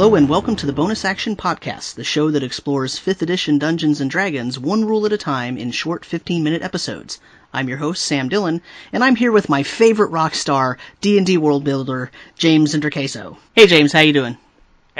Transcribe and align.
Hello 0.00 0.14
and 0.14 0.30
welcome 0.30 0.56
to 0.56 0.64
the 0.64 0.72
Bonus 0.72 1.04
Action 1.04 1.36
Podcast, 1.36 1.94
the 1.94 2.04
show 2.04 2.30
that 2.30 2.42
explores 2.42 2.98
5th 2.98 3.20
edition 3.20 3.58
Dungeons 3.58 4.00
and 4.00 4.10
Dragons 4.10 4.58
one 4.58 4.86
rule 4.86 5.04
at 5.04 5.12
a 5.12 5.18
time 5.18 5.58
in 5.58 5.72
short 5.72 6.06
15 6.06 6.42
minute 6.42 6.62
episodes. 6.62 7.20
I'm 7.52 7.68
your 7.68 7.76
host, 7.76 8.02
Sam 8.02 8.30
Dillon, 8.30 8.62
and 8.94 9.04
I'm 9.04 9.14
here 9.14 9.30
with 9.30 9.50
my 9.50 9.62
favorite 9.62 10.08
rock 10.08 10.34
star, 10.34 10.78
D&D 11.02 11.36
world 11.36 11.64
builder, 11.64 12.10
James 12.38 12.74
Introcaso. 12.74 13.36
Hey 13.54 13.66
James, 13.66 13.92
how 13.92 14.00
you 14.00 14.14
doing? 14.14 14.38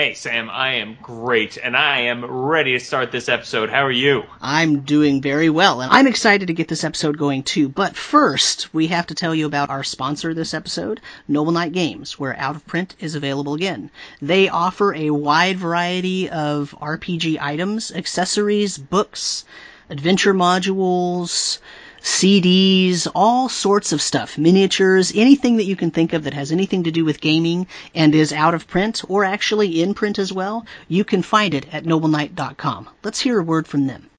Hey 0.01 0.15
Sam, 0.15 0.49
I 0.49 0.77
am 0.77 0.97
great, 1.03 1.59
and 1.59 1.77
I 1.77 2.05
am 2.05 2.25
ready 2.25 2.73
to 2.73 2.81
start 2.83 3.13
this 3.13 3.29
episode. 3.29 3.69
How 3.69 3.85
are 3.85 3.91
you? 3.91 4.23
I'm 4.41 4.81
doing 4.81 5.21
very 5.21 5.51
well, 5.51 5.83
and 5.83 5.93
I'm 5.93 6.07
excited 6.07 6.47
to 6.47 6.55
get 6.55 6.69
this 6.69 6.85
episode 6.85 7.19
going 7.19 7.43
too. 7.43 7.69
But 7.69 7.99
first, 7.99 8.73
we 8.73 8.87
have 8.87 9.09
to 9.09 9.15
tell 9.15 9.35
you 9.35 9.45
about 9.45 9.69
our 9.69 9.85
sponsor 9.85 10.33
this 10.33 10.55
episode, 10.55 11.03
Noble 11.29 11.53
Knight 11.53 11.73
Games, 11.73 12.19
where 12.19 12.35
Out 12.39 12.57
of 12.57 12.67
Print 12.67 12.97
is 12.99 13.15
available 13.15 13.53
again. 13.53 13.91
They 14.23 14.49
offer 14.49 14.95
a 14.95 15.11
wide 15.11 15.59
variety 15.59 16.31
of 16.31 16.75
RPG 16.81 17.39
items, 17.39 17.93
accessories, 17.93 18.79
books, 18.79 19.45
adventure 19.91 20.33
modules, 20.33 21.59
CDs, 22.03 23.07
all 23.15 23.49
sorts 23.49 23.93
of 23.93 24.01
stuff, 24.01 24.39
miniatures, 24.39 25.13
anything 25.15 25.57
that 25.57 25.65
you 25.65 25.77
can 25.77 25.91
think 25.91 26.13
of 26.13 26.25
that 26.25 26.35
has 26.35 26.51
anything 26.51 26.83
to 26.85 26.91
do 26.91 27.05
with 27.05 27.21
gaming 27.21 27.67
and 27.95 28.15
is 28.15 28.33
out 28.33 28.55
of 28.55 28.67
print 28.67 29.03
or 29.09 29.25
actually 29.25 29.83
in 29.83 29.95
print 29.95 30.19
as 30.19 30.33
well, 30.33 30.65
you 30.89 31.05
can 31.05 31.23
find 31.23 31.55
it 31.55 31.67
at 31.75 31.85
nobleknight.com. 31.85 32.89
Let's 33.03 33.21
hear 33.21 33.39
a 33.39 33.45
word 33.45 33.67
from 33.67 33.87
them. 33.87 34.11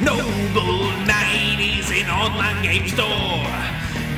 Noble 0.00 0.90
Knight 1.06 1.58
is 1.58 1.90
an 1.90 2.08
online 2.08 2.62
game 2.62 2.86
store. 2.86 3.50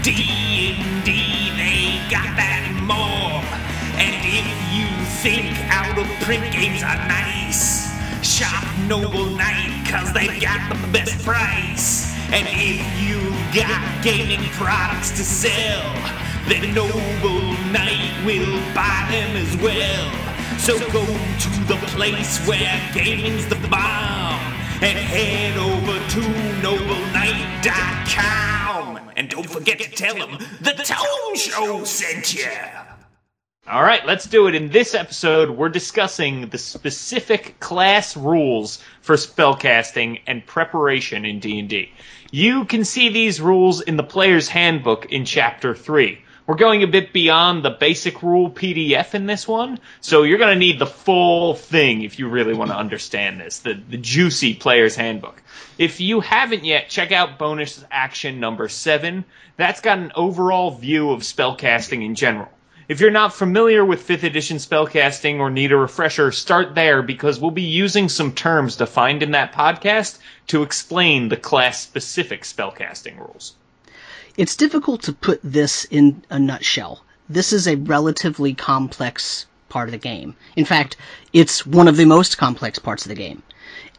D&D, 0.03 1.05
they 1.05 2.01
got 2.11 2.37
that 2.37 2.65
and 2.69 2.87
more. 2.87 3.41
And 3.97 4.15
if 4.25 4.45
you 4.73 4.89
think 5.23 5.57
out 5.73 5.99
of 5.99 6.07
print 6.21 6.53
games 6.53 6.83
are 6.83 6.97
nice, 7.09 7.80
shop 8.41 8.65
Noble 8.89 9.29
Knight 9.37 9.85
cause 9.87 10.11
they've 10.15 10.41
got 10.41 10.71
the 10.71 10.77
best 10.93 11.23
price. 11.23 12.11
And 12.33 12.49
if 12.49 12.81
you 12.99 13.21
got 13.55 14.03
gaming 14.03 14.49
products 14.53 15.11
to 15.11 15.23
sell, 15.23 15.93
then 16.49 16.73
Noble 16.73 17.53
Knight 17.71 18.11
will 18.25 18.59
buy 18.75 19.07
them 19.11 19.37
as 19.37 19.55
well. 19.59 20.11
So 20.59 20.79
go 20.91 21.05
to 21.05 21.51
the 21.69 21.77
place 21.89 22.39
where 22.47 22.81
gaming's 22.95 23.47
the 23.47 23.57
bomb 23.69 24.41
and 24.81 24.97
head 24.97 25.59
over 25.59 25.99
to 26.15 26.21
nobleknight.com. 26.65 29.11
And 29.17 29.29
don't 29.29 29.51
forget 29.51 29.81
to 29.81 29.91
tell 29.91 30.15
them 30.15 30.39
the 30.63 30.73
Tome 30.73 31.37
Show 31.37 31.85
sent 31.85 32.33
you. 32.33 32.49
All 33.71 33.85
right, 33.85 34.05
let's 34.05 34.27
do 34.27 34.49
it. 34.49 34.57
In 34.57 34.71
this 34.71 34.97
episode, 34.97 35.51
we're 35.51 35.69
discussing 35.69 36.49
the 36.49 36.59
specific 36.59 37.61
class 37.61 38.17
rules 38.17 38.83
for 39.01 39.15
spellcasting 39.15 40.23
and 40.27 40.45
preparation 40.45 41.25
in 41.25 41.39
D&D. 41.39 41.93
You 42.33 42.65
can 42.65 42.85
see 42.85 43.11
these 43.11 43.41
rules 43.41 43.81
in 43.81 43.97
the 43.97 44.03
player's 44.03 44.49
handbook 44.49 45.13
in 45.13 45.25
chapter 45.25 45.73
3. 45.73 46.21
We're 46.49 46.57
going 46.57 46.83
a 46.83 46.89
bit 46.89 47.13
beyond 47.13 47.63
the 47.63 47.71
basic 47.71 48.25
rule 48.25 48.51
PDF 48.51 49.15
in 49.15 49.27
this 49.27 49.47
one, 49.47 49.79
so 50.01 50.25
you're 50.25 50.39
going 50.39 50.53
to 50.53 50.59
need 50.59 50.81
the 50.81 50.87
full 50.87 51.55
thing 51.55 52.03
if 52.03 52.19
you 52.19 52.29
really 52.29 52.55
want 52.55 52.73
to 52.73 52.77
understand 52.77 53.41
this, 53.41 53.61
the, 53.61 53.75
the 53.75 53.99
juicy 53.99 54.55
player's 54.55 54.97
handbook. 54.97 55.41
If 55.79 56.01
you 56.01 56.19
haven't 56.19 56.65
yet, 56.65 56.89
check 56.89 57.13
out 57.13 57.39
bonus 57.39 57.85
action 57.89 58.41
number 58.41 58.69
7. 58.69 59.25
That's 59.57 59.81
got 59.81 59.99
an 59.99 60.11
overall 60.17 60.73
view 60.73 61.11
of 61.13 61.21
spellcasting 61.21 62.05
in 62.05 62.17
general. 62.17 62.49
If 62.91 62.99
you're 62.99 63.13
not 63.13 63.33
familiar 63.33 63.85
with 63.85 64.05
5th 64.05 64.25
edition 64.25 64.57
spellcasting 64.57 65.39
or 65.39 65.49
need 65.49 65.71
a 65.71 65.77
refresher, 65.77 66.33
start 66.33 66.75
there 66.75 67.03
because 67.03 67.39
we'll 67.39 67.53
be 67.53 67.63
using 67.63 68.09
some 68.09 68.33
terms 68.33 68.75
defined 68.75 69.23
in 69.23 69.31
that 69.31 69.53
podcast 69.53 70.19
to 70.49 70.65
explain 70.65 71.29
the 71.29 71.37
class 71.37 71.81
specific 71.81 72.43
spellcasting 72.43 73.17
rules. 73.17 73.55
It's 74.37 74.57
difficult 74.57 75.03
to 75.03 75.13
put 75.13 75.39
this 75.45 75.85
in 75.85 76.25
a 76.31 76.41
nutshell. 76.41 77.05
This 77.29 77.53
is 77.53 77.69
a 77.69 77.77
relatively 77.77 78.55
complex 78.55 79.47
part 79.69 79.87
of 79.87 79.93
the 79.93 79.99
game. 79.99 80.35
In 80.57 80.65
fact, 80.65 80.97
it's 81.33 81.65
one 81.65 81.87
of 81.87 81.97
the 81.97 82.07
most 82.07 82.39
complex 82.39 82.81
parts 82.81 83.05
of 83.05 83.11
the 83.11 83.15
game. 83.15 83.45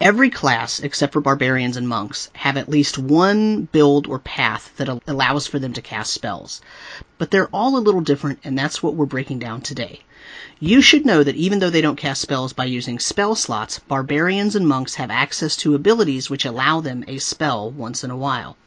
Every 0.02 0.32
class, 0.32 0.80
except 0.80 1.14
for 1.14 1.22
barbarians 1.22 1.78
and 1.78 1.88
monks, 1.88 2.32
have 2.34 2.58
at 2.58 2.68
least 2.68 2.98
one 2.98 3.66
build 3.72 4.08
or 4.08 4.18
path 4.18 4.72
that 4.78 4.90
allows 5.06 5.46
for 5.46 5.60
them 5.60 5.74
to 5.74 5.82
cast 5.84 6.12
spells. 6.12 6.60
But 7.20 7.30
they're 7.30 7.50
all 7.54 7.78
a 7.78 7.86
little 7.86 8.02
different, 8.02 8.40
and 8.44 8.58
that's 8.58 8.82
what 8.82 8.96
we're 8.96 9.06
breaking 9.06 9.38
down 9.38 9.62
today. 9.62 10.00
You 10.60 10.82
should 10.82 11.06
know 11.06 11.24
that 11.24 11.36
even 11.36 11.60
though 11.60 11.70
they 11.70 11.82
don't 11.82 11.98
cast 11.98 12.20
spells 12.20 12.52
by 12.52 12.66
using 12.66 12.98
spell 12.98 13.36
slots, 13.36 13.78
barbarians 13.78 14.56
and 14.56 14.68
monks 14.68 14.96
have 14.96 15.12
access 15.12 15.56
to 15.58 15.76
abilities 15.76 16.32
which 16.32 16.46
allow 16.46 16.82
them 16.82 17.04
a 17.08 17.20
spell 17.20 17.70
once 17.70 18.04
in 18.04 18.10
a 18.10 18.18
while. 18.18 18.58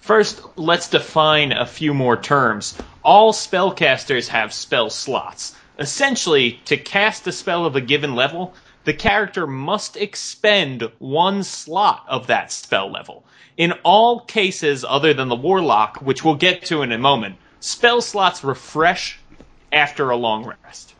First, 0.00 0.42
let's 0.56 0.90
define 0.90 1.52
a 1.52 1.64
few 1.64 1.94
more 1.94 2.18
terms. 2.18 2.76
All 3.02 3.32
spellcasters 3.32 4.28
have 4.28 4.52
spell 4.52 4.90
slots. 4.90 5.54
Essentially, 5.78 6.60
to 6.66 6.76
cast 6.76 7.26
a 7.26 7.32
spell 7.32 7.64
of 7.64 7.76
a 7.76 7.80
given 7.80 8.14
level, 8.14 8.52
the 8.84 8.94
character 8.94 9.46
must 9.46 9.96
expend 9.96 10.90
one 10.98 11.42
slot 11.42 12.04
of 12.08 12.26
that 12.26 12.52
spell 12.52 12.90
level. 12.90 13.24
In 13.56 13.72
all 13.82 14.20
cases 14.20 14.84
other 14.86 15.14
than 15.14 15.28
the 15.28 15.36
warlock, 15.36 15.98
which 15.98 16.24
we'll 16.24 16.34
get 16.34 16.64
to 16.66 16.82
in 16.82 16.92
a 16.92 16.98
moment, 16.98 17.36
spell 17.60 18.00
slots 18.00 18.44
refresh 18.44 19.18
after 19.72 20.10
a 20.10 20.16
long 20.16 20.44
rest. 20.44 20.94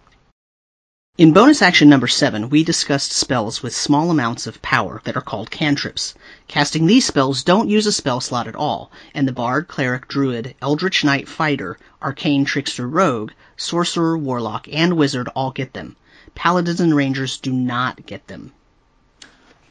In 1.17 1.33
bonus 1.33 1.63
action 1.63 1.89
number 1.89 2.09
7, 2.09 2.51
we 2.51 2.65
discussed 2.65 3.13
spells 3.13 3.63
with 3.63 3.73
small 3.73 4.11
amounts 4.11 4.49
of 4.49 4.61
power 4.63 5.01
that 5.05 5.17
are 5.17 5.21
called 5.21 5.49
cantrips. 5.49 6.15
Casting 6.49 6.87
these 6.87 7.07
spells 7.07 7.45
don't 7.45 7.69
use 7.69 7.87
a 7.87 7.93
spell 7.93 8.21
slot 8.21 8.49
at 8.49 8.57
all, 8.57 8.91
and 9.15 9.29
the 9.29 9.33
bard, 9.33 9.69
cleric, 9.69 10.09
druid, 10.09 10.57
eldritch 10.61 11.05
knight, 11.05 11.29
fighter, 11.29 11.79
arcane 12.03 12.45
trickster, 12.45 12.89
rogue, 12.89 13.31
sorcerer, 13.57 14.19
warlock, 14.19 14.67
and 14.73 14.97
wizard 14.97 15.29
all 15.37 15.53
get 15.53 15.73
them. 15.73 15.95
Paladins 16.35 16.81
and 16.81 16.95
rangers 16.95 17.39
do 17.39 17.53
not 17.53 18.07
get 18.07 18.27
them. 18.27 18.53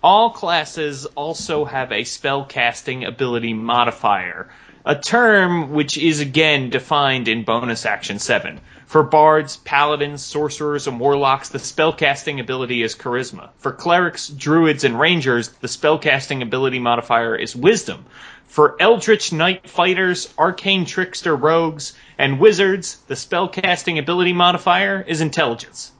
All 0.03 0.31
classes 0.31 1.05
also 1.15 1.63
have 1.63 1.91
a 1.91 2.01
spellcasting 2.01 3.07
ability 3.07 3.53
modifier, 3.53 4.49
a 4.85 4.95
term 4.95 5.71
which 5.71 5.97
is 5.97 6.19
again 6.19 6.69
defined 6.69 7.29
in 7.29 7.43
bonus 7.43 7.85
action 7.85 8.19
7. 8.19 8.59
For 8.85 9.01
bards, 9.01 9.55
paladins, 9.55 10.21
sorcerers, 10.21 10.87
and 10.87 10.99
warlocks, 10.99 11.47
the 11.47 11.57
spellcasting 11.57 12.41
ability 12.41 12.83
is 12.83 12.95
charisma. 12.95 13.49
For 13.59 13.71
clerics, 13.71 14.27
druids, 14.27 14.83
and 14.83 14.99
rangers, 14.99 15.47
the 15.61 15.69
spellcasting 15.69 16.41
ability 16.41 16.79
modifier 16.79 17.33
is 17.33 17.55
wisdom. 17.55 18.05
For 18.45 18.75
eldritch 18.79 19.31
knight 19.31 19.69
fighters, 19.69 20.33
arcane 20.37 20.83
trickster 20.83 21.33
rogues, 21.33 21.93
and 22.17 22.41
wizards, 22.41 22.97
the 23.07 23.15
spellcasting 23.15 23.99
ability 23.99 24.33
modifier 24.33 25.01
is 25.01 25.21
intelligence. 25.21 25.92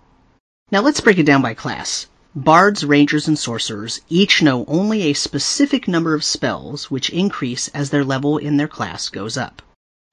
Now 0.73 0.81
let's 0.81 1.01
break 1.01 1.19
it 1.19 1.27
down 1.27 1.43
by 1.43 1.53
class. 1.53 2.07
Bards, 2.33 2.83
rangers, 2.83 3.27
and 3.27 3.37
sorcerers 3.37 4.01
each 4.09 4.41
know 4.41 4.65
only 4.67 5.03
a 5.03 5.13
specific 5.13 5.87
number 5.87 6.15
of 6.15 6.23
spells 6.23 6.89
which 6.89 7.11
increase 7.11 7.67
as 7.75 7.91
their 7.91 8.03
level 8.03 8.39
in 8.39 8.57
their 8.57 8.67
class 8.67 9.07
goes 9.07 9.37
up. 9.37 9.61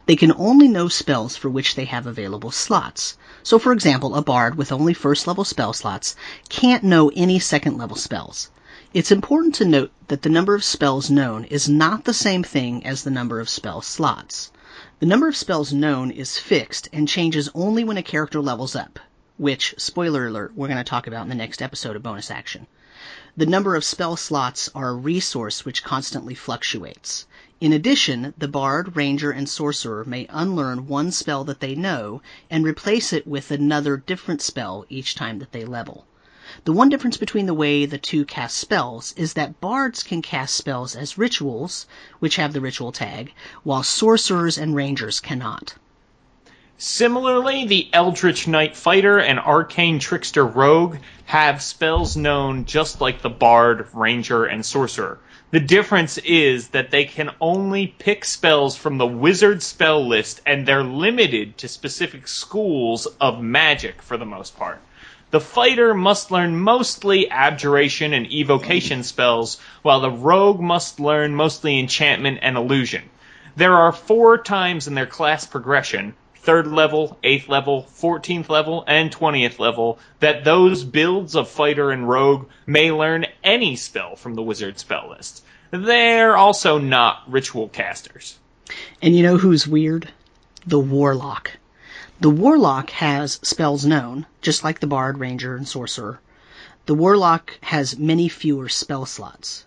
They 0.05 0.17
can 0.17 0.35
only 0.37 0.69
know 0.69 0.89
spells 0.89 1.35
for 1.35 1.49
which 1.49 1.77
they 1.77 1.87
have 1.87 2.07
available 2.07 2.51
slots. 2.51 3.17
So 3.43 3.59
for 3.59 3.73
example, 3.73 4.15
a 4.15 4.21
bard 4.21 4.59
with 4.59 4.71
only 4.71 4.93
first 4.93 5.27
level 5.27 5.45
spell 5.45 5.73
slots 5.73 6.15
can't 6.51 6.85
know 6.85 7.11
any 7.17 7.39
second 7.39 7.79
level 7.79 7.97
spells. 7.97 8.51
It's 8.93 9.11
important 9.11 9.55
to 9.55 9.65
note 9.65 9.93
that 10.09 10.21
the 10.21 10.29
number 10.29 10.55
of 10.55 10.63
spells 10.63 11.09
known 11.09 11.45
is 11.45 11.71
not 11.71 12.05
the 12.05 12.13
same 12.13 12.43
thing 12.43 12.85
as 12.85 13.03
the 13.03 13.11
number 13.11 13.41
of 13.41 13.49
spell 13.49 13.81
slots. 13.81 14.53
The 14.99 15.07
number 15.07 15.27
of 15.27 15.39
spells 15.39 15.73
known 15.73 16.11
is 16.11 16.37
fixed 16.37 16.91
and 16.93 17.09
changes 17.09 17.49
only 17.55 17.83
when 17.83 17.97
a 17.97 18.03
character 18.03 18.43
levels 18.43 18.77
up 18.77 18.99
which, 19.41 19.75
spoiler 19.79 20.27
alert, 20.27 20.53
we're 20.55 20.69
going 20.69 20.77
to 20.77 20.85
talk 20.85 21.07
about 21.07 21.23
in 21.23 21.31
the 21.31 21.35
next 21.35 21.63
episode 21.63 21.97
of 21.97 22.03
Bonus 22.03 22.31
Action. 22.31 22.67
The 23.35 23.47
number 23.47 23.75
of 23.75 23.85
spell 23.85 24.15
slots 24.17 24.69
are 24.75 24.91
a 24.91 24.95
resource 24.95 25.65
which 25.65 25.83
constantly 25.83 26.35
fluctuates. 26.35 27.27
In 27.59 27.73
addition, 27.73 28.35
the 28.37 28.49
bard, 28.49 28.97
ranger, 28.97 29.31
and 29.31 29.49
sorcerer 29.49 30.05
may 30.05 30.27
unlearn 30.29 30.89
one 30.89 31.11
spell 31.11 31.43
that 31.45 31.61
they 31.61 31.75
know 31.75 32.21
and 32.51 32.67
replace 32.67 33.15
it 33.15 33.27
with 33.27 33.51
another 33.51 33.97
different 33.97 34.43
spell 34.43 34.85
each 34.91 35.15
time 35.15 35.39
that 35.39 35.53
they 35.53 35.65
level. 35.65 36.05
The 36.65 36.73
one 36.75 36.91
difference 36.91 37.17
between 37.17 37.47
the 37.47 37.55
way 37.55 37.87
the 37.87 37.97
two 37.97 38.27
cast 38.27 38.59
spells 38.59 39.15
is 39.17 39.33
that 39.33 39.59
bards 39.59 40.03
can 40.03 40.21
cast 40.21 40.55
spells 40.55 40.95
as 40.95 41.17
rituals, 41.17 41.87
which 42.19 42.37
have 42.37 42.53
the 42.53 42.61
ritual 42.61 42.93
tag, 42.93 43.33
while 43.63 43.83
sorcerers 43.83 44.59
and 44.59 44.75
rangers 44.75 45.19
cannot. 45.19 45.77
Similarly, 46.83 47.67
the 47.67 47.91
Eldritch 47.93 48.49
Knight 48.49 48.75
Fighter 48.75 49.19
and 49.19 49.39
Arcane 49.39 49.99
Trickster 49.99 50.47
Rogue 50.47 50.97
have 51.27 51.61
spells 51.61 52.17
known 52.17 52.65
just 52.65 53.03
like 53.03 53.21
the 53.21 53.29
Bard, 53.29 53.89
Ranger, 53.93 54.47
and 54.47 54.65
Sorcerer. 54.65 55.19
The 55.51 55.61
difference 55.61 56.17
is 56.17 56.69
that 56.69 56.91
they 56.91 57.05
can 57.05 57.33
only 57.39 57.87
pick 57.87 58.25
spells 58.25 58.77
from 58.79 58.97
the 58.97 59.07
wizard 59.07 59.63
spell 59.63 60.09
list 60.09 60.41
and 60.47 60.65
they're 60.65 60.83
limited 60.83 61.59
to 61.59 61.69
specific 61.69 62.27
schools 62.27 63.05
of 63.21 63.43
magic 63.43 64.01
for 64.01 64.17
the 64.17 64.25
most 64.25 64.57
part. 64.57 64.81
The 65.33 65.41
fighter 65.41 65.93
must 65.93 66.31
learn 66.31 66.59
mostly 66.59 67.31
abjuration 67.31 68.15
and 68.15 68.25
evocation 68.33 69.03
spells, 69.03 69.61
while 69.83 70.01
the 70.01 70.11
rogue 70.11 70.61
must 70.61 70.99
learn 70.99 71.35
mostly 71.35 71.79
enchantment 71.79 72.39
and 72.41 72.57
illusion. 72.57 73.03
There 73.55 73.77
are 73.77 73.93
four 73.93 74.39
times 74.39 74.89
in 74.89 74.95
their 74.95 75.05
class 75.05 75.45
progression 75.45 76.15
third 76.43 76.67
level, 76.67 77.19
eighth 77.23 77.49
level, 77.49 77.87
14th 77.97 78.49
level, 78.49 78.83
and 78.87 79.15
20th 79.15 79.59
level, 79.59 79.99
that 80.21 80.45
those 80.45 80.85
builds 80.85 81.37
of 81.37 81.49
fighter 81.49 81.91
and 81.91 82.09
rogue 82.09 82.49
may 82.67 82.91
learn 82.91 83.27
any 83.45 83.77
spell 83.77 84.17
from 84.17 84.35
the 84.35 84.43
wizard 84.43 84.79
spell 84.79 85.11
list. 85.11 85.45
They're 85.71 86.37
also 86.37 86.79
not 86.79 87.23
ritual 87.31 87.69
casters. 87.69 88.39
And 89.03 89.15
you 89.15 89.23
know 89.23 89.37
who's 89.37 89.67
weird? 89.67 90.09
The 90.67 90.79
Warlock. 90.79 91.53
The 92.21 92.31
Warlock 92.31 92.91
has 92.91 93.39
spells 93.43 93.85
known, 93.85 94.27
just 94.41 94.65
like 94.65 94.81
the 94.81 94.87
Bard, 94.87 95.19
Ranger, 95.19 95.57
and 95.57 95.69
Sorcerer. 95.69 96.21
The 96.87 96.95
Warlock 96.95 97.59
has 97.63 97.99
many 97.99 98.29
fewer 98.29 98.69
spell 98.69 99.07
slots. 99.07 99.65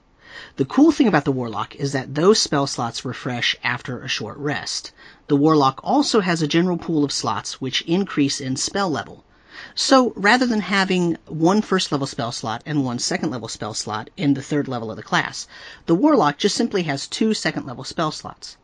The 0.55 0.65
cool 0.65 0.91
thing 0.91 1.07
about 1.07 1.25
the 1.25 1.31
Warlock 1.31 1.75
is 1.75 1.91
that 1.91 2.15
those 2.15 2.39
spell 2.39 2.65
slots 2.65 3.05
refresh 3.05 3.55
after 3.63 4.01
a 4.01 4.07
short 4.07 4.35
rest. 4.39 4.91
The 5.27 5.35
Warlock 5.35 5.79
also 5.83 6.21
has 6.21 6.41
a 6.41 6.47
general 6.47 6.77
pool 6.77 7.03
of 7.03 7.11
slots 7.11 7.61
which 7.61 7.83
increase 7.83 8.41
in 8.41 8.55
spell 8.55 8.89
level. 8.89 9.23
So 9.75 10.11
rather 10.15 10.47
than 10.47 10.61
having 10.61 11.19
one 11.27 11.61
first 11.61 11.91
level 11.91 12.07
spell 12.07 12.31
slot 12.31 12.63
and 12.65 12.83
one 12.83 12.97
second 12.97 13.29
level 13.29 13.47
spell 13.47 13.75
slot 13.75 14.09
in 14.17 14.33
the 14.33 14.41
third 14.41 14.67
level 14.67 14.89
of 14.89 14.97
the 14.97 15.03
class, 15.03 15.47
the 15.85 15.93
Warlock 15.93 16.39
just 16.39 16.55
simply 16.55 16.81
has 16.81 17.05
two 17.07 17.35
second 17.35 17.67
level 17.67 17.83
spell 17.83 18.11
slots. 18.11 18.57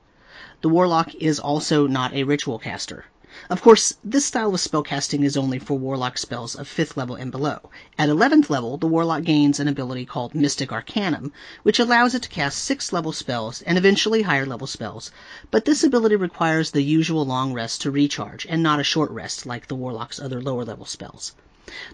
The 0.61 0.69
Warlock 0.69 1.13
is 1.13 1.39
also 1.39 1.85
not 1.85 2.13
a 2.13 2.23
ritual 2.23 2.57
caster. 2.57 3.05
Of 3.51 3.63
course, 3.63 3.95
this 4.03 4.27
style 4.27 4.53
of 4.53 4.61
spellcasting 4.61 5.23
is 5.23 5.35
only 5.35 5.57
for 5.57 5.75
Warlock 5.75 6.19
spells 6.19 6.53
of 6.53 6.67
5th 6.67 6.95
level 6.95 7.15
and 7.15 7.31
below. 7.31 7.71
At 7.97 8.07
11th 8.07 8.47
level, 8.51 8.77
the 8.77 8.85
Warlock 8.85 9.23
gains 9.23 9.59
an 9.59 9.67
ability 9.67 10.05
called 10.05 10.35
Mystic 10.35 10.71
Arcanum, 10.71 11.33
which 11.63 11.79
allows 11.79 12.13
it 12.13 12.21
to 12.21 12.29
cast 12.29 12.69
6th 12.69 12.93
level 12.93 13.11
spells 13.11 13.63
and 13.63 13.75
eventually 13.75 14.21
higher 14.21 14.45
level 14.45 14.67
spells, 14.67 15.09
but 15.49 15.65
this 15.65 15.83
ability 15.83 16.15
requires 16.15 16.69
the 16.69 16.83
usual 16.83 17.25
long 17.25 17.51
rest 17.51 17.81
to 17.81 17.89
recharge 17.89 18.45
and 18.47 18.61
not 18.61 18.79
a 18.79 18.83
short 18.83 19.09
rest 19.09 19.47
like 19.47 19.67
the 19.67 19.73
Warlock's 19.73 20.19
other 20.19 20.43
lower 20.43 20.63
level 20.63 20.85
spells. 20.85 21.33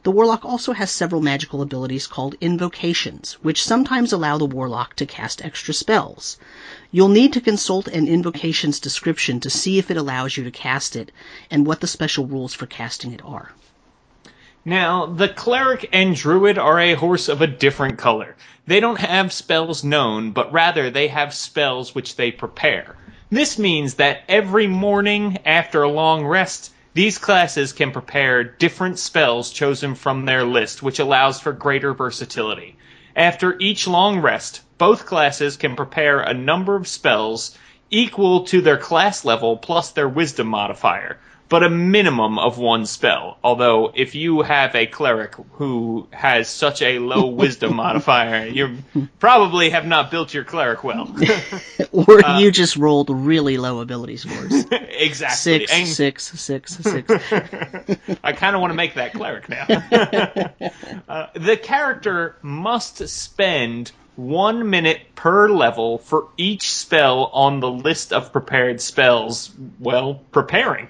The 0.04 0.12
Warlock 0.12 0.45
also 0.45 0.72
has 0.72 0.89
several 0.89 1.22
magical 1.22 1.62
abilities 1.62 2.07
called 2.07 2.36
invocations, 2.39 3.33
which 3.42 3.62
sometimes 3.62 4.13
allow 4.13 4.38
the 4.38 4.45
Warlock 4.45 4.95
to 4.95 5.06
cast 5.06 5.44
extra 5.44 5.74
spells. 5.74 6.38
You'll 6.92 7.10
need 7.10 7.33
to 7.33 7.42
consult 7.42 7.89
an 7.89 8.07
invocation's 8.07 8.80
description 8.80 9.42
to 9.42 9.50
see 9.50 9.77
if 9.77 9.92
it 9.92 9.98
allows 9.98 10.38
you 10.38 10.45
to 10.45 10.51
cast 10.51 10.95
it 10.95 11.12
and 11.51 11.66
what 11.66 11.81
the 11.81 11.88
special 11.88 12.25
rules 12.25 12.54
for 12.54 12.66
casting 12.66 13.12
it 13.12 13.22
are. 13.25 13.51
Now, 14.63 15.06
the 15.06 15.27
cleric 15.27 15.89
and 15.92 16.16
druid 16.16 16.57
are 16.57 16.80
a 16.80 16.94
horse 16.94 17.27
of 17.27 17.42
a 17.42 17.48
different 17.48 17.98
color. 17.98 18.38
They 18.66 18.80
don't 18.80 19.00
have 19.00 19.33
spells 19.33 19.83
known, 19.83 20.31
but 20.31 20.51
rather 20.54 20.89
they 20.89 21.10
have 21.10 21.33
spells 21.33 21.94
which 21.94 22.16
they 22.16 22.31
prepare. 22.31 22.95
This 23.30 23.60
means 23.60 23.95
that 23.95 24.24
every 24.30 24.68
morning 24.68 25.39
after 25.45 25.83
a 25.83 25.92
long 25.92 26.25
rest, 26.25 26.72
these 26.96 27.18
classes 27.18 27.74
can 27.74 27.92
prepare 27.92 28.46
different 28.46 28.98
spells 28.98 29.52
chosen 29.52 29.96
from 29.96 30.24
their 30.24 30.46
list, 30.46 30.82
which 30.82 31.00
allows 31.00 31.42
for 31.42 31.52
greater 31.52 31.94
versatility. 31.94 32.78
After 33.18 33.60
each 33.60 33.86
long 33.86 34.22
rest, 34.22 34.62
both 34.78 35.06
classes 35.06 35.58
can 35.58 35.76
prepare 35.76 36.22
a 36.22 36.34
number 36.34 36.78
of 36.78 36.88
spells 36.88 37.58
equal 37.92 38.46
to 38.46 38.62
their 38.62 38.78
class 38.78 39.26
level 39.26 39.58
plus 39.58 39.92
their 39.92 40.08
wisdom 40.08 40.48
modifier, 40.48 41.20
but 41.48 41.64
a 41.64 41.70
minimum 41.70 42.40
of 42.40 42.58
one 42.58 42.86
spell. 42.86 43.38
Although, 43.44 43.92
if 43.96 44.16
you 44.16 44.42
have 44.42 44.74
a 44.76 44.88
cleric 44.88 45.36
who 45.54 46.08
has 46.12 46.50
such 46.50 46.82
a 46.82 47.00
low 47.00 47.26
wisdom 47.42 47.76
modifier, 47.76 48.48
you 48.48 48.78
probably 49.20 49.70
have 49.70 49.86
not 49.86 50.10
built 50.12 50.34
your 50.34 50.44
cleric 50.44 50.84
well. 50.84 51.16
or 51.92 52.22
you 52.40 52.52
just 52.52 52.76
rolled 52.78 53.10
really 53.10 53.58
low 53.58 53.80
ability 53.82 54.18
scores. 54.18 54.66
exactly. 54.72 55.36
Six, 55.36 55.72
And- 55.72 55.88
six, 55.88 56.24
six, 56.40 56.78
six. 56.78 57.12
I 58.24 58.34
kind 58.34 58.56
of 58.56 58.62
want 58.62 58.72
to 58.72 58.76
make 58.76 58.96
that 58.96 59.14
cleric 59.14 59.48
now. 59.50 59.66
uh, 61.08 61.28
the 61.34 61.58
character 61.58 62.38
must 62.42 63.08
spend 63.08 63.92
one 64.16 64.70
minute 64.70 65.02
per 65.16 65.50
level 65.50 65.98
for 65.98 66.30
each 66.38 66.72
spell 66.72 67.26
on 67.34 67.60
the 67.60 67.70
list 67.70 68.14
of 68.14 68.32
prepared 68.32 68.80
spells, 68.82 69.52
well, 69.80 70.16
preparing. 70.32 70.88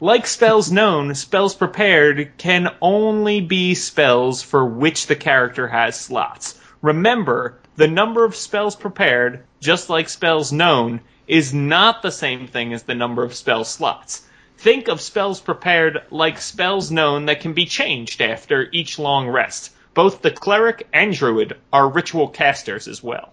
Like 0.00 0.26
spells 0.26 0.70
known, 0.70 1.14
spells 1.14 1.54
prepared 1.54 2.32
can 2.36 2.68
only 2.82 3.40
be 3.40 3.74
spells 3.74 4.42
for 4.42 4.62
which 4.62 5.06
the 5.06 5.16
character 5.16 5.68
has 5.68 5.98
slots. 5.98 6.60
Remember, 6.82 7.58
the 7.76 7.88
number 7.88 8.26
of 8.26 8.36
spells 8.36 8.76
prepared, 8.76 9.44
just 9.58 9.88
like 9.88 10.10
spells 10.10 10.52
known, 10.52 11.00
is 11.26 11.54
not 11.54 12.02
the 12.02 12.12
same 12.12 12.46
thing 12.46 12.74
as 12.74 12.82
the 12.82 12.94
number 12.94 13.24
of 13.24 13.34
spell 13.34 13.64
slots. 13.64 14.26
Think 14.58 14.88
of 14.88 15.00
spells 15.00 15.40
prepared 15.40 16.02
like 16.10 16.42
spells 16.42 16.90
known 16.90 17.24
that 17.24 17.40
can 17.40 17.54
be 17.54 17.64
changed 17.64 18.20
after 18.20 18.68
each 18.72 18.98
long 18.98 19.28
rest. 19.28 19.72
Both 19.94 20.20
the 20.20 20.30
cleric 20.30 20.86
and 20.92 21.14
druid 21.14 21.56
are 21.72 21.88
ritual 21.88 22.28
casters 22.28 22.86
as 22.86 23.02
well. 23.02 23.32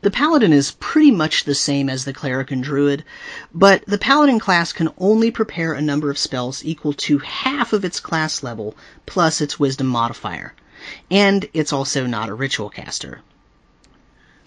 The 0.00 0.10
paladin 0.10 0.54
is 0.54 0.70
pretty 0.80 1.10
much 1.10 1.44
the 1.44 1.54
same 1.54 1.90
as 1.90 2.06
the 2.06 2.14
cleric 2.14 2.50
and 2.50 2.62
druid, 2.62 3.04
but 3.52 3.84
the 3.84 3.98
paladin 3.98 4.38
class 4.38 4.72
can 4.72 4.88
only 4.96 5.30
prepare 5.30 5.74
a 5.74 5.82
number 5.82 6.10
of 6.10 6.16
spells 6.16 6.64
equal 6.64 6.94
to 6.94 7.18
half 7.18 7.74
of 7.74 7.84
its 7.84 8.00
class 8.00 8.42
level 8.42 8.74
plus 9.04 9.42
its 9.42 9.60
wisdom 9.60 9.86
modifier. 9.86 10.54
And 11.10 11.46
it's 11.52 11.74
also 11.74 12.06
not 12.06 12.30
a 12.30 12.34
ritual 12.34 12.70
caster. 12.70 13.20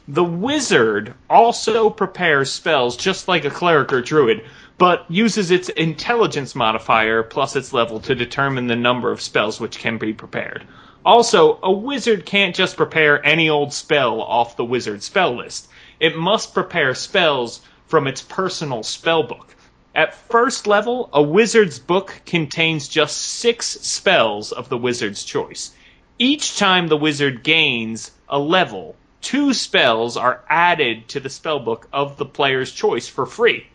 The 0.07 0.23
wizard 0.23 1.13
also 1.29 1.91
prepares 1.91 2.51
spells 2.51 2.97
just 2.97 3.27
like 3.27 3.45
a 3.45 3.51
cleric 3.51 3.93
or 3.93 4.01
druid, 4.01 4.43
but 4.79 5.05
uses 5.09 5.51
its 5.51 5.69
intelligence 5.69 6.55
modifier 6.55 7.21
plus 7.21 7.55
its 7.55 7.71
level 7.71 7.99
to 7.99 8.15
determine 8.15 8.65
the 8.65 8.75
number 8.75 9.11
of 9.11 9.21
spells 9.21 9.59
which 9.59 9.77
can 9.77 9.99
be 9.99 10.11
prepared. 10.11 10.65
Also, 11.05 11.59
a 11.61 11.71
wizard 11.71 12.25
can't 12.25 12.55
just 12.55 12.77
prepare 12.77 13.25
any 13.25 13.49
old 13.49 13.73
spell 13.73 14.21
off 14.21 14.55
the 14.55 14.63
wizard 14.63 15.03
spell 15.03 15.35
list. 15.35 15.67
It 15.99 16.15
must 16.15 16.53
prepare 16.53 16.95
spells 16.95 17.61
from 17.87 18.07
its 18.07 18.21
personal 18.21 18.83
spell 18.83 19.23
book. 19.23 19.53
At 19.93 20.15
first 20.15 20.65
level, 20.65 21.09
a 21.11 21.21
wizard's 21.21 21.77
book 21.77 22.21
contains 22.25 22.87
just 22.87 23.17
six 23.17 23.67
spells 23.67 24.53
of 24.53 24.69
the 24.69 24.77
wizard's 24.77 25.25
choice. 25.25 25.73
Each 26.17 26.57
time 26.57 26.87
the 26.87 26.97
wizard 26.97 27.43
gains 27.43 28.11
a 28.29 28.39
level, 28.39 28.95
two 29.21 29.53
spells 29.53 30.15
are 30.15 30.41
added 30.49 31.09
to 31.09 31.19
the 31.19 31.29
spellbook 31.29 31.83
of 31.91 32.15
the 32.15 32.25
player's 32.25 32.71
choice 32.71 33.09
for 33.09 33.25
free. 33.25 33.67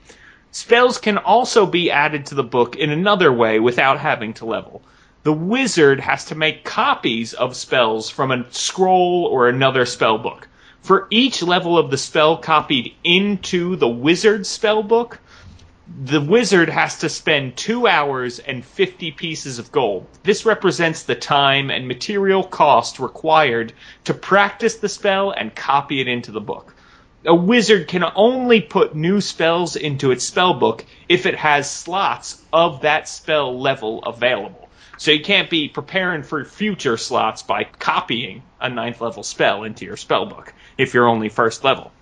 Spells 0.50 0.96
can 0.96 1.18
also 1.18 1.66
be 1.66 1.90
added 1.90 2.24
to 2.26 2.34
the 2.34 2.42
book 2.42 2.74
in 2.74 2.90
another 2.90 3.30
way 3.30 3.60
without 3.60 4.00
having 4.00 4.32
to 4.34 4.46
level. 4.46 4.82
The 5.28 5.34
wizard 5.34 6.00
has 6.00 6.24
to 6.24 6.34
make 6.34 6.64
copies 6.64 7.34
of 7.34 7.54
spells 7.54 8.08
from 8.08 8.30
a 8.30 8.46
scroll 8.48 9.28
or 9.30 9.46
another 9.46 9.84
spell 9.84 10.16
book. 10.16 10.48
For 10.80 11.06
each 11.10 11.42
level 11.42 11.76
of 11.76 11.90
the 11.90 11.98
spell 11.98 12.38
copied 12.38 12.94
into 13.04 13.76
the 13.76 13.90
wizard's 13.90 14.48
spell 14.48 14.82
book, 14.82 15.20
the 16.02 16.22
wizard 16.22 16.70
has 16.70 17.00
to 17.00 17.10
spend 17.10 17.58
two 17.58 17.86
hours 17.86 18.38
and 18.38 18.64
50 18.64 19.10
pieces 19.10 19.58
of 19.58 19.70
gold. 19.70 20.06
This 20.22 20.46
represents 20.46 21.02
the 21.02 21.14
time 21.14 21.70
and 21.70 21.86
material 21.86 22.42
cost 22.42 22.98
required 22.98 23.74
to 24.04 24.14
practice 24.14 24.76
the 24.76 24.88
spell 24.88 25.32
and 25.32 25.54
copy 25.54 26.00
it 26.00 26.08
into 26.08 26.32
the 26.32 26.40
book. 26.40 26.74
A 27.26 27.34
wizard 27.34 27.86
can 27.86 28.04
only 28.14 28.62
put 28.62 28.94
new 28.94 29.20
spells 29.20 29.76
into 29.76 30.10
its 30.10 30.26
spell 30.26 30.54
book 30.54 30.86
if 31.06 31.26
it 31.26 31.36
has 31.36 31.70
slots 31.70 32.42
of 32.50 32.80
that 32.80 33.10
spell 33.10 33.60
level 33.60 34.02
available. 34.04 34.67
So 35.00 35.12
you 35.12 35.20
can't 35.20 35.48
be 35.48 35.68
preparing 35.68 36.24
for 36.24 36.44
future 36.44 36.96
slots 36.96 37.44
by 37.44 37.64
copying 37.78 38.42
a 38.60 38.68
ninth 38.68 39.00
level 39.00 39.22
spell 39.22 39.62
into 39.62 39.84
your 39.84 39.94
spellbook 39.94 40.48
if 40.76 40.92
you're 40.92 41.06
only 41.06 41.28
first 41.28 41.62
level. 41.62 41.92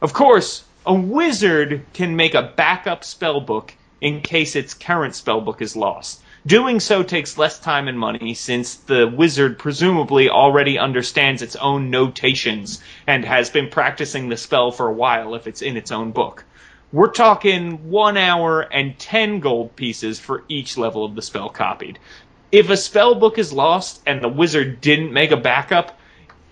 Of 0.00 0.14
course, 0.14 0.64
a 0.86 0.94
wizard 0.94 1.84
can 1.92 2.16
make 2.16 2.34
a 2.34 2.54
backup 2.56 3.02
spellbook 3.02 3.72
in 4.00 4.22
case 4.22 4.56
its 4.56 4.72
current 4.72 5.12
spellbook 5.12 5.60
is 5.60 5.76
lost. 5.76 6.22
Doing 6.46 6.80
so 6.80 7.02
takes 7.02 7.36
less 7.36 7.58
time 7.58 7.88
and 7.88 7.98
money 7.98 8.32
since 8.32 8.76
the 8.76 9.06
wizard 9.06 9.58
presumably 9.58 10.30
already 10.30 10.78
understands 10.78 11.42
its 11.42 11.56
own 11.56 11.90
notations 11.90 12.82
and 13.06 13.22
has 13.26 13.50
been 13.50 13.68
practicing 13.68 14.30
the 14.30 14.36
spell 14.38 14.70
for 14.70 14.86
a 14.86 14.94
while 14.94 15.34
if 15.34 15.46
it's 15.46 15.60
in 15.60 15.76
its 15.76 15.92
own 15.92 16.12
book. 16.12 16.44
we're 16.92 17.10
talking 17.10 17.90
one 17.90 18.16
hour 18.16 18.60
and 18.60 18.98
10 18.98 19.40
gold 19.40 19.74
pieces 19.76 20.20
for 20.20 20.44
each 20.48 20.78
level 20.78 21.04
of 21.04 21.14
the 21.14 21.20
spell 21.20 21.50
copied. 21.50 21.98
If 22.52 22.70
a 22.70 22.76
spell 22.76 23.16
book 23.16 23.38
is 23.38 23.52
lost 23.52 24.00
and 24.06 24.22
the 24.22 24.28
wizard 24.28 24.80
didn't 24.80 25.12
make 25.12 25.32
a 25.32 25.36
backup, 25.36 25.98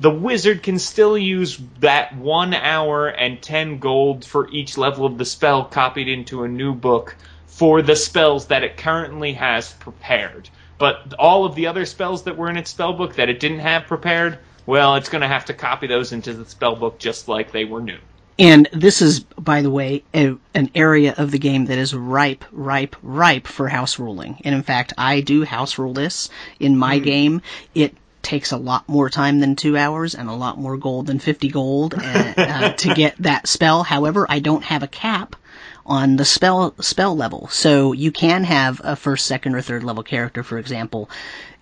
the 0.00 0.10
wizard 0.10 0.64
can 0.64 0.80
still 0.80 1.16
use 1.16 1.60
that 1.78 2.16
one 2.16 2.52
hour 2.52 3.06
and 3.06 3.40
10 3.40 3.78
gold 3.78 4.24
for 4.24 4.50
each 4.50 4.76
level 4.76 5.06
of 5.06 5.18
the 5.18 5.24
spell 5.24 5.64
copied 5.64 6.08
into 6.08 6.42
a 6.42 6.48
new 6.48 6.74
book 6.74 7.14
for 7.46 7.80
the 7.80 7.94
spells 7.94 8.46
that 8.46 8.64
it 8.64 8.76
currently 8.76 9.34
has 9.34 9.72
prepared. 9.74 10.50
But 10.78 11.14
all 11.16 11.44
of 11.44 11.54
the 11.54 11.68
other 11.68 11.86
spells 11.86 12.24
that 12.24 12.36
were 12.36 12.50
in 12.50 12.56
its 12.56 12.70
spell 12.70 12.92
book 12.92 13.14
that 13.14 13.28
it 13.28 13.38
didn't 13.38 13.60
have 13.60 13.86
prepared, 13.86 14.40
well, 14.66 14.96
it's 14.96 15.08
going 15.08 15.22
to 15.22 15.28
have 15.28 15.44
to 15.44 15.54
copy 15.54 15.86
those 15.86 16.10
into 16.10 16.32
the 16.32 16.44
spell 16.44 16.74
book 16.74 16.98
just 16.98 17.28
like 17.28 17.52
they 17.52 17.64
were 17.64 17.80
new. 17.80 17.98
And 18.38 18.68
this 18.72 19.00
is, 19.00 19.20
by 19.20 19.62
the 19.62 19.70
way, 19.70 20.02
a, 20.12 20.36
an 20.54 20.70
area 20.74 21.14
of 21.16 21.30
the 21.30 21.38
game 21.38 21.66
that 21.66 21.78
is 21.78 21.94
ripe, 21.94 22.44
ripe, 22.50 22.96
ripe 23.02 23.46
for 23.46 23.68
house 23.68 23.98
ruling. 23.98 24.40
And 24.44 24.54
in 24.54 24.62
fact, 24.62 24.92
I 24.98 25.20
do 25.20 25.44
house 25.44 25.78
rule 25.78 25.92
this 25.92 26.30
in 26.58 26.76
my 26.76 26.98
game. 26.98 27.42
It 27.74 27.94
takes 28.22 28.50
a 28.50 28.56
lot 28.56 28.88
more 28.88 29.08
time 29.10 29.38
than 29.38 29.54
two 29.54 29.76
hours 29.76 30.14
and 30.14 30.28
a 30.28 30.34
lot 30.34 30.58
more 30.58 30.76
gold 30.76 31.06
than 31.06 31.18
50 31.18 31.48
gold 31.48 31.94
uh, 31.94 32.32
uh, 32.36 32.72
to 32.72 32.94
get 32.94 33.14
that 33.18 33.46
spell. 33.46 33.84
However, 33.84 34.26
I 34.28 34.40
don't 34.40 34.64
have 34.64 34.82
a 34.82 34.88
cap 34.88 35.36
on 35.86 36.16
the 36.16 36.24
spell 36.24 36.74
spell 36.80 37.14
level, 37.14 37.46
so 37.48 37.92
you 37.92 38.10
can 38.10 38.42
have 38.44 38.80
a 38.82 38.96
first, 38.96 39.26
second, 39.26 39.54
or 39.54 39.60
third 39.60 39.84
level 39.84 40.02
character, 40.02 40.42
for 40.42 40.58
example, 40.58 41.10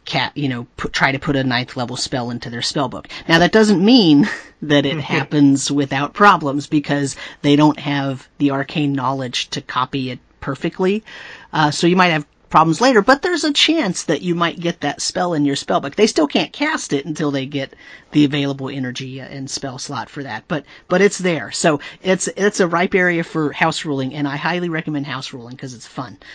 cat, 0.05 0.33
you 0.37 0.49
know, 0.49 0.67
put, 0.77 0.93
try 0.93 1.13
to 1.13 1.19
put 1.19 1.37
a 1.37 1.45
ninth 1.45 1.77
level 1.77 1.97
spell 1.97 2.31
into 2.31 2.51
their 2.51 2.63
spell 2.63 2.89
book. 2.89 3.09
Now 3.29 3.39
that 3.39 3.53
doesn't 3.53 3.85
mean 3.85 4.29
that 4.63 4.87
it 4.87 4.99
happens 5.01 5.71
without 5.71 6.15
problems 6.15 6.67
because 6.67 7.17
they 7.43 7.57
don't 7.57 7.79
have 7.79 8.29
the 8.39 8.51
arcane 8.51 8.93
knowledge 8.93 9.51
to 9.51 9.61
copy 9.61 10.11
it 10.11 10.19
perfectly. 10.41 11.05
Uh, 11.53 11.71
so 11.71 11.87
you 11.87 11.97
might 11.97 12.09
have 12.09 12.27
problems 12.53 12.81
later, 12.83 13.01
but 13.01 13.23
there's 13.23 13.45
a 13.45 13.53
chance 13.53 14.05
that 14.05 14.21
you 14.21 14.35
might 14.35 14.61
get 14.61 14.83
that 14.83 15.01
spell 15.01 15.33
in 15.33 15.45
your 15.47 15.57
spell 15.57 15.81
book. 15.81 15.97
They 15.97 16.07
still 16.07 16.27
can't 16.27 16.53
cast 16.53 16.93
it 16.93 17.07
until 17.07 17.31
they 17.31 17.47
get 17.47 17.75
the 18.13 18.25
available 18.25 18.69
energy 18.69 19.21
and 19.21 19.51
spell 19.51 19.79
slot 19.79 20.11
for 20.11 20.23
that, 20.23 20.45
but 20.49 20.65
but 20.87 21.01
it's 21.01 21.19
there. 21.19 21.51
So 21.51 21.81
it's 22.03 22.29
it's 22.29 22.61
a 22.61 22.69
ripe 22.69 22.95
area 22.95 23.25
for 23.25 23.53
house 23.53 23.85
ruling, 23.87 24.15
and 24.15 24.29
I 24.29 24.37
highly 24.37 24.69
recommend 24.69 25.07
house 25.07 25.33
ruling 25.33 25.57
because 25.57 25.75
it's 25.75 25.87
fun. 25.87 26.19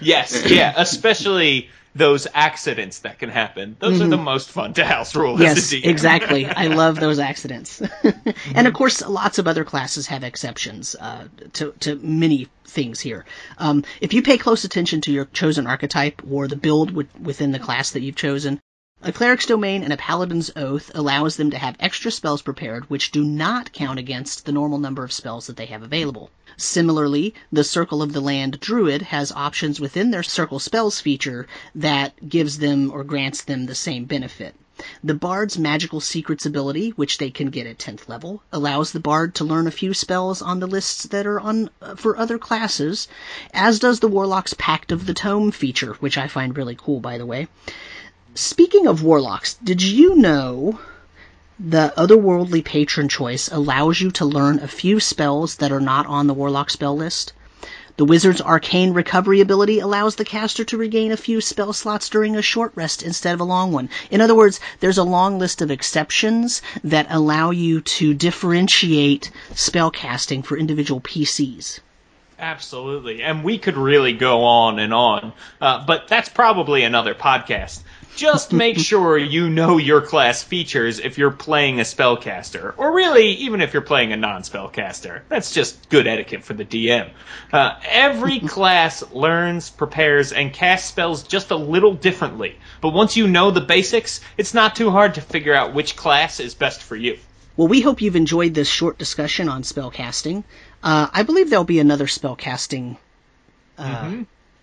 Yes, 0.00 0.50
yeah, 0.50 0.74
especially 0.76 1.70
those 1.94 2.26
accidents 2.34 3.00
that 3.00 3.18
can 3.20 3.30
happen. 3.30 3.76
Those 3.78 4.00
are 4.00 4.08
the 4.08 4.16
most 4.16 4.50
fun 4.50 4.74
to 4.74 4.84
house 4.84 5.14
rule 5.14 5.40
Yes, 5.40 5.58
as 5.58 5.72
a 5.72 5.76
DM. 5.76 5.86
exactly. 5.86 6.46
I 6.46 6.66
love 6.82 6.98
those 6.98 7.18
accidents. 7.20 7.80
and 8.54 8.66
of 8.66 8.74
course, 8.74 9.00
lots 9.06 9.38
of 9.38 9.46
other 9.46 9.64
classes 9.64 10.08
have 10.08 10.24
exceptions 10.24 10.96
uh, 10.98 11.28
to, 11.54 11.72
to 11.80 11.94
many 11.96 12.48
things 12.66 12.98
here. 13.00 13.24
Um, 13.58 13.84
if 14.00 14.12
you 14.12 14.22
pay 14.22 14.38
close 14.38 14.64
attention 14.64 15.00
to 15.02 15.12
your 15.12 15.26
chosen 15.26 15.66
archetype 15.68 16.20
or 16.28 16.48
the 16.48 16.56
build 16.56 16.88
wi- 16.88 17.08
within 17.22 17.52
the 17.52 17.60
class 17.60 17.92
that 17.92 18.00
you've 18.00 18.16
chosen, 18.16 18.58
a 19.06 19.12
cleric's 19.12 19.44
domain 19.44 19.82
and 19.82 19.92
a 19.92 19.98
paladin's 19.98 20.50
oath 20.56 20.90
allows 20.94 21.36
them 21.36 21.50
to 21.50 21.58
have 21.58 21.76
extra 21.78 22.10
spells 22.10 22.40
prepared 22.40 22.88
which 22.88 23.10
do 23.10 23.22
not 23.22 23.70
count 23.72 23.98
against 23.98 24.46
the 24.46 24.52
normal 24.52 24.78
number 24.78 25.04
of 25.04 25.12
spells 25.12 25.46
that 25.46 25.58
they 25.58 25.66
have 25.66 25.82
available. 25.82 26.30
Similarly, 26.56 27.34
the 27.52 27.64
Circle 27.64 28.00
of 28.00 28.14
the 28.14 28.22
Land 28.22 28.60
Druid 28.60 29.02
has 29.02 29.30
options 29.30 29.78
within 29.78 30.10
their 30.10 30.22
Circle 30.22 30.58
Spells 30.58 31.00
feature 31.00 31.46
that 31.74 32.30
gives 32.30 32.58
them 32.58 32.90
or 32.90 33.04
grants 33.04 33.42
them 33.42 33.66
the 33.66 33.74
same 33.74 34.06
benefit. 34.06 34.54
The 35.04 35.14
Bard's 35.14 35.58
Magical 35.58 36.00
Secrets 36.00 36.46
ability, 36.46 36.90
which 36.96 37.18
they 37.18 37.30
can 37.30 37.50
get 37.50 37.66
at 37.66 37.78
10th 37.78 38.08
level, 38.08 38.42
allows 38.52 38.92
the 38.92 39.00
Bard 39.00 39.34
to 39.34 39.44
learn 39.44 39.66
a 39.66 39.70
few 39.70 39.92
spells 39.92 40.40
on 40.40 40.60
the 40.60 40.66
lists 40.66 41.04
that 41.04 41.26
are 41.26 41.38
on 41.38 41.68
uh, 41.82 41.94
for 41.94 42.16
other 42.16 42.38
classes, 42.38 43.06
as 43.52 43.78
does 43.78 44.00
the 44.00 44.08
Warlock's 44.08 44.54
Pact 44.54 44.90
of 44.90 45.04
the 45.04 45.14
Tome 45.14 45.50
feature, 45.50 45.92
which 46.00 46.16
I 46.16 46.26
find 46.26 46.56
really 46.56 46.74
cool, 46.74 47.00
by 47.00 47.18
the 47.18 47.26
way. 47.26 47.48
Speaking 48.36 48.88
of 48.88 49.00
Warlocks, 49.00 49.54
did 49.62 49.80
you 49.80 50.16
know 50.16 50.80
the 51.56 51.94
otherworldly 51.96 52.64
patron 52.64 53.08
choice 53.08 53.48
allows 53.52 54.00
you 54.00 54.10
to 54.10 54.24
learn 54.24 54.58
a 54.58 54.66
few 54.66 54.98
spells 54.98 55.54
that 55.56 55.70
are 55.70 55.78
not 55.80 56.06
on 56.06 56.26
the 56.26 56.34
Warlock 56.34 56.68
spell 56.68 56.96
list? 56.96 57.32
The 57.96 58.04
wizard's 58.04 58.40
arcane 58.40 58.92
recovery 58.92 59.40
ability 59.40 59.78
allows 59.78 60.16
the 60.16 60.24
caster 60.24 60.64
to 60.64 60.76
regain 60.76 61.12
a 61.12 61.16
few 61.16 61.40
spell 61.40 61.72
slots 61.72 62.08
during 62.08 62.34
a 62.34 62.42
short 62.42 62.72
rest 62.74 63.04
instead 63.04 63.34
of 63.34 63.40
a 63.40 63.44
long 63.44 63.70
one. 63.70 63.88
In 64.10 64.20
other 64.20 64.34
words, 64.34 64.58
there's 64.80 64.98
a 64.98 65.04
long 65.04 65.38
list 65.38 65.62
of 65.62 65.70
exceptions 65.70 66.60
that 66.82 67.06
allow 67.10 67.52
you 67.52 67.82
to 67.82 68.14
differentiate 68.14 69.30
spell 69.54 69.92
casting 69.92 70.42
for 70.42 70.56
individual 70.56 71.00
PCs. 71.00 71.78
Absolutely. 72.36 73.22
And 73.22 73.44
we 73.44 73.58
could 73.58 73.76
really 73.76 74.12
go 74.12 74.42
on 74.42 74.80
and 74.80 74.92
on, 74.92 75.32
uh, 75.60 75.86
but 75.86 76.08
that's 76.08 76.28
probably 76.28 76.82
another 76.82 77.14
podcast. 77.14 77.80
Just 78.16 78.52
make 78.52 78.78
sure 78.90 79.18
you 79.18 79.50
know 79.50 79.78
your 79.78 80.00
class 80.00 80.42
features 80.42 81.00
if 81.00 81.18
you're 81.18 81.30
playing 81.30 81.80
a 81.80 81.82
spellcaster, 81.82 82.74
or 82.76 82.94
really, 82.94 83.28
even 83.32 83.60
if 83.60 83.72
you're 83.72 83.82
playing 83.82 84.12
a 84.12 84.16
non 84.16 84.42
spellcaster. 84.42 85.22
That's 85.28 85.52
just 85.52 85.88
good 85.88 86.06
etiquette 86.06 86.44
for 86.44 86.54
the 86.54 86.64
DM. 86.64 87.10
Uh, 87.52 87.78
every 87.88 88.40
class 88.54 89.02
learns, 89.12 89.70
prepares, 89.70 90.32
and 90.32 90.52
casts 90.52 90.88
spells 90.88 91.22
just 91.22 91.50
a 91.50 91.56
little 91.56 91.94
differently, 91.94 92.56
but 92.80 92.90
once 92.90 93.16
you 93.16 93.26
know 93.26 93.50
the 93.50 93.60
basics, 93.60 94.20
it's 94.36 94.54
not 94.54 94.76
too 94.76 94.90
hard 94.90 95.14
to 95.14 95.20
figure 95.20 95.54
out 95.54 95.74
which 95.74 95.96
class 95.96 96.40
is 96.40 96.54
best 96.54 96.82
for 96.82 96.96
you. 96.96 97.18
Well, 97.56 97.68
we 97.68 97.80
hope 97.80 98.00
you've 98.00 98.16
enjoyed 98.16 98.54
this 98.54 98.68
short 98.68 98.98
discussion 98.98 99.48
on 99.48 99.62
spellcasting. 99.62 100.42
Uh, 100.82 101.08
I 101.12 101.22
believe 101.22 101.50
there'll 101.50 101.64
be 101.64 101.78
another 101.78 102.06
spellcasting 102.06 102.96
uh, 103.78 104.12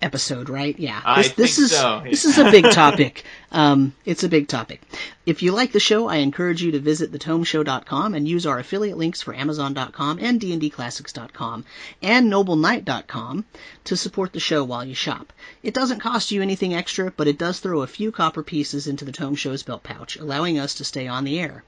episode, 0.01 0.49
right? 0.49 0.77
Yeah. 0.79 1.01
I 1.03 1.27
This, 1.27 1.59
is 1.59 1.71
so, 1.71 2.01
this 2.09 2.25
is 2.25 2.37
a 2.37 2.49
big 2.49 2.71
topic. 2.71 3.23
Um, 3.51 3.93
it's 4.05 4.23
a 4.23 4.29
big 4.29 4.47
topic. 4.47 4.81
If 5.25 5.43
you 5.43 5.51
like 5.51 5.71
the 5.71 5.79
show, 5.79 6.07
I 6.07 6.17
encourage 6.17 6.63
you 6.63 6.71
to 6.71 6.79
visit 6.79 7.11
thetomeshow.com 7.11 8.13
and 8.13 8.27
use 8.27 8.45
our 8.45 8.59
affiliate 8.59 8.97
links 8.97 9.21
for 9.21 9.35
Amazon.com 9.35 10.19
and 10.19 10.39
DNDclassics.com 10.39 11.65
and 12.01 12.31
NobleKnight.com 12.31 13.45
to 13.85 13.97
support 13.97 14.33
the 14.33 14.39
show 14.39 14.63
while 14.63 14.85
you 14.85 14.95
shop. 14.95 15.33
It 15.63 15.73
doesn't 15.73 15.99
cost 15.99 16.31
you 16.31 16.41
anything 16.41 16.73
extra, 16.73 17.11
but 17.11 17.27
it 17.27 17.37
does 17.37 17.59
throw 17.59 17.81
a 17.81 17.87
few 17.87 18.11
copper 18.11 18.43
pieces 18.43 18.87
into 18.87 19.05
the 19.05 19.11
Tome 19.11 19.35
Show's 19.35 19.63
belt 19.63 19.83
pouch, 19.83 20.15
allowing 20.17 20.59
us 20.59 20.75
to 20.75 20.85
stay 20.85 21.07
on 21.07 21.23
the 21.23 21.39
air. 21.39 21.63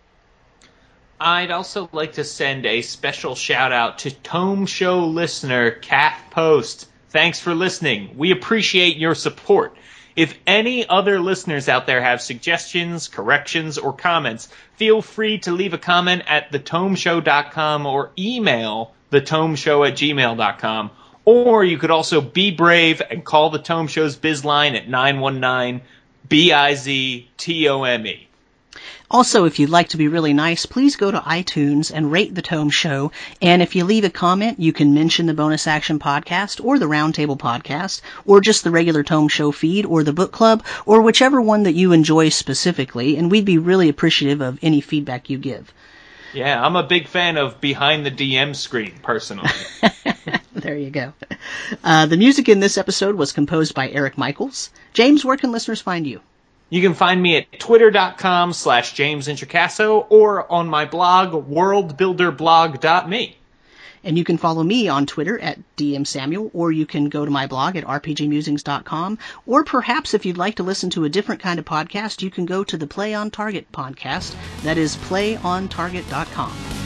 I'd 1.19 1.51
also 1.51 1.89
like 1.93 2.13
to 2.13 2.23
send 2.23 2.65
a 2.65 2.81
special 2.81 3.35
shout 3.35 3.71
out 3.71 3.99
to 3.99 4.11
Tome 4.11 4.65
Show 4.65 5.05
listener 5.05 5.71
Kath 5.71 6.19
Post. 6.31 6.87
Thanks 7.13 7.39
for 7.39 7.53
listening. 7.53 8.17
We 8.17 8.32
appreciate 8.32 8.98
your 8.98 9.13
support. 9.13 9.77
If 10.15 10.36
any 10.48 10.89
other 10.89 11.20
listeners 11.20 11.70
out 11.70 11.86
there 11.86 12.01
have 12.01 12.24
suggestions, 12.24 13.08
corrections, 13.08 13.77
or 13.77 13.93
comments, 13.93 14.50
feel 14.77 15.03
free 15.03 15.38
to 15.39 15.51
leave 15.51 15.75
a 15.75 15.77
comment 15.77 16.24
at 16.25 16.51
thetomeshow.com 16.51 17.86
or 17.86 18.10
email 18.17 18.96
thetomeshow 19.12 19.88
at 19.88 19.93
gmail.com. 19.93 20.89
Or 21.24 21.63
you 21.63 21.77
could 21.77 21.91
also 21.91 22.20
be 22.20 22.50
brave 22.50 23.00
and 23.12 23.24
call 23.24 23.51
the 23.51 23.60
Tome 23.60 23.88
Show's 23.88 24.15
biz 24.15 24.43
line 24.43 24.74
at 24.74 24.89
919 24.89 25.82
B-I-Z-T-O-M-E. 26.27 28.27
Also, 29.09 29.45
if 29.45 29.59
you'd 29.59 29.69
like 29.69 29.89
to 29.89 29.97
be 29.97 30.07
really 30.07 30.33
nice, 30.33 30.65
please 30.65 30.95
go 30.95 31.11
to 31.11 31.19
iTunes 31.19 31.91
and 31.93 32.11
rate 32.11 32.33
the 32.33 32.41
Tome 32.41 32.69
Show. 32.69 33.11
And 33.41 33.61
if 33.61 33.75
you 33.75 33.83
leave 33.83 34.03
a 34.03 34.09
comment, 34.09 34.59
you 34.59 34.73
can 34.73 34.93
mention 34.93 35.25
the 35.25 35.33
Bonus 35.33 35.67
Action 35.67 35.99
Podcast 35.99 36.63
or 36.63 36.79
the 36.79 36.87
Roundtable 36.87 37.37
Podcast 37.37 38.01
or 38.25 38.41
just 38.41 38.63
the 38.63 38.71
regular 38.71 39.03
Tome 39.03 39.27
Show 39.27 39.51
feed 39.51 39.85
or 39.85 40.03
the 40.03 40.13
book 40.13 40.31
club 40.31 40.63
or 40.85 41.01
whichever 41.01 41.41
one 41.41 41.63
that 41.63 41.75
you 41.75 41.91
enjoy 41.91 42.29
specifically. 42.29 43.17
And 43.17 43.29
we'd 43.29 43.45
be 43.45 43.57
really 43.57 43.89
appreciative 43.89 44.41
of 44.41 44.59
any 44.61 44.81
feedback 44.81 45.29
you 45.29 45.37
give. 45.37 45.73
Yeah, 46.33 46.63
I'm 46.63 46.75
a 46.75 46.83
big 46.83 47.07
fan 47.07 47.37
of 47.37 47.61
behind 47.61 48.05
the 48.05 48.11
DM 48.11 48.55
screen, 48.55 48.93
personally. 49.03 49.49
There 50.63 50.77
you 50.77 50.91
go. 50.91 51.11
Uh, 51.83 52.05
the 52.05 52.15
music 52.15 52.47
in 52.47 52.61
this 52.61 52.77
episode 52.77 53.15
was 53.15 53.33
composed 53.33 53.73
by 53.73 53.89
Eric 53.89 54.17
Michaels. 54.17 54.69
James, 54.93 55.25
where 55.25 55.35
can 55.35 55.51
listeners 55.51 55.81
find 55.81 56.07
you? 56.07 56.21
You 56.73 56.81
can 56.81 56.95
find 56.95 57.21
me 57.21 57.37
at 57.37 57.59
twitter.com 57.59 58.51
slash 58.51 58.93
James 58.93 59.27
Introcaso 59.27 60.07
or 60.09 60.51
on 60.51 60.67
my 60.67 60.85
blog, 60.85 61.47
worldbuilderblog.me. 61.47 63.37
And 64.03 64.17
you 64.17 64.23
can 64.23 64.39
follow 64.39 64.63
me 64.63 64.87
on 64.87 65.05
Twitter 65.05 65.37
at 65.37 65.59
DM 65.77 66.07
Samuel, 66.07 66.49
or 66.51 66.71
you 66.71 66.87
can 66.87 67.09
go 67.09 67.25
to 67.25 67.29
my 67.29 67.45
blog 67.45 67.75
at 67.75 67.83
rpgmusings.com, 67.83 69.19
or 69.45 69.63
perhaps 69.63 70.15
if 70.15 70.25
you'd 70.25 70.39
like 70.39 70.55
to 70.55 70.63
listen 70.63 70.89
to 70.89 71.05
a 71.05 71.09
different 71.09 71.43
kind 71.43 71.59
of 71.59 71.65
podcast, 71.65 72.23
you 72.23 72.31
can 72.31 72.47
go 72.47 72.63
to 72.63 72.75
the 72.75 72.87
Play 72.87 73.13
on 73.13 73.29
Target 73.29 73.71
podcast. 73.71 74.35
That 74.63 74.79
is 74.79 74.95
playontarget.com. 74.95 76.82